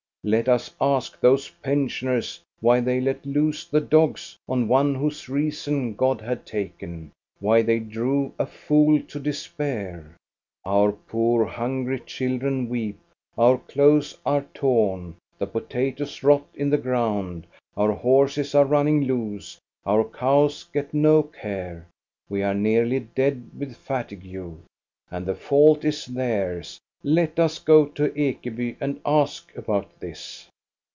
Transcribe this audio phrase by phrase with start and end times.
[0.23, 5.95] Let us ask those pensioners why they let loose the dogs on one whose reason
[5.95, 10.15] God had taken, why they drove a fool to despair.
[10.63, 12.99] Our poor, hungry children weep;
[13.35, 19.57] our clothes are torn; the potatoes rot in the ground; our horses are running loose;
[19.87, 21.87] our cows get no care;
[22.29, 24.35] we are nearly dead with fatigue—
[25.09, 26.77] and the fault is theirs.
[27.03, 30.47] Let us go to Ekeby and ask about this.